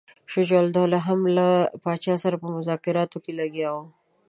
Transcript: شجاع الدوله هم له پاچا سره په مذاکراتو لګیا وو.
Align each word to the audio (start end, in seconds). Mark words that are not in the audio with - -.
شجاع 0.33 0.61
الدوله 0.65 0.99
هم 1.07 1.19
له 1.37 1.49
پاچا 1.83 2.15
سره 2.23 2.35
په 2.41 2.47
مذاکراتو 2.57 3.17
لګیا 3.39 3.69
وو. 3.75 3.85